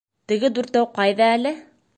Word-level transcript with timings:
Теге 0.31 0.49
Дүртәү 0.55 0.89
ҡайҙа 0.97 1.31
әле? 1.39 1.57